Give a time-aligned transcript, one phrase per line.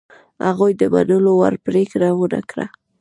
[0.47, 2.65] هغوی د منلو وړ پرېکړه ونه کړه.